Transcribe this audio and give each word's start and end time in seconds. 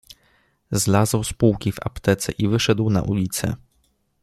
Zlazł 0.71 1.23
z 1.23 1.33
półki 1.33 1.71
w 1.71 1.77
aptece 1.87 2.31
i 2.31 2.47
wyszedł 2.47 2.89
na 2.89 3.01
ulicę. 3.01 3.55